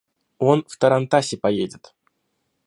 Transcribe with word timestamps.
Он 0.39 0.63
в 0.67 0.77
тарантасе 0.79 1.37
поедет. 1.37 1.93